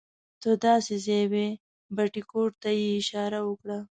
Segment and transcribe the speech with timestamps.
[0.41, 1.45] ته داسې ځې وه
[1.95, 3.77] بټې ګوتې ته یې اشاره وکړه.